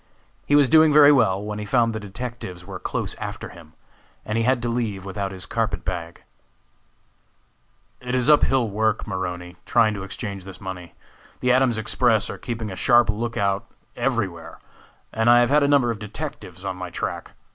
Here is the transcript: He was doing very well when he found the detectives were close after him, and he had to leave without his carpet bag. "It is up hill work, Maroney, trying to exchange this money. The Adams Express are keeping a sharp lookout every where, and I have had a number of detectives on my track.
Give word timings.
He 0.47 0.55
was 0.55 0.67
doing 0.67 0.91
very 0.91 1.11
well 1.11 1.39
when 1.43 1.59
he 1.59 1.65
found 1.65 1.93
the 1.93 1.99
detectives 1.99 2.65
were 2.65 2.79
close 2.79 3.13
after 3.19 3.49
him, 3.49 3.73
and 4.25 4.35
he 4.35 4.43
had 4.45 4.59
to 4.63 4.67
leave 4.67 5.05
without 5.05 5.31
his 5.31 5.45
carpet 5.45 5.85
bag. 5.85 6.23
"It 7.99 8.15
is 8.15 8.27
up 8.27 8.41
hill 8.43 8.67
work, 8.67 9.05
Maroney, 9.05 9.57
trying 9.63 9.93
to 9.93 10.01
exchange 10.03 10.43
this 10.43 10.59
money. 10.59 10.95
The 11.39 11.51
Adams 11.51 11.77
Express 11.77 12.31
are 12.31 12.39
keeping 12.39 12.71
a 12.71 12.75
sharp 12.75 13.11
lookout 13.11 13.65
every 13.95 14.27
where, 14.27 14.57
and 15.13 15.29
I 15.29 15.37
have 15.41 15.51
had 15.51 15.61
a 15.61 15.67
number 15.67 15.91
of 15.91 15.99
detectives 15.99 16.65
on 16.65 16.77
my 16.77 16.89
track. 16.89 17.33